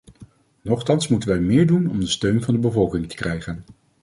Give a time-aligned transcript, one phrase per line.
[0.63, 3.63] Nochtans moeten wij meer doen om de steun van de bevolking te krijgen.